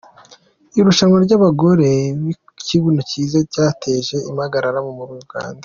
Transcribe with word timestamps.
Irushanwa 0.79 1.17
ry’abagore 1.25 1.89
’b’ikibuno 2.21 2.99
cyiza’ 3.09 3.37
ryateje 3.49 4.15
impagarara 4.29 4.79
muri 4.97 5.13
Uganda 5.25 5.59